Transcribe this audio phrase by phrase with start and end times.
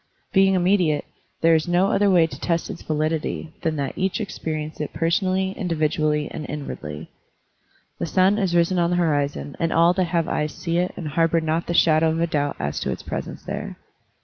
[0.33, 1.05] Being immediate,
[1.41, 5.51] there is no other way to test its validity than that each experience it personally,
[5.51, 7.11] individually, and inwardly.
[7.99, 11.09] The stm is risen on the horizon and all that have eyes see it and
[11.09, 13.77] harbor not the shadow of a doubt as to its presence there.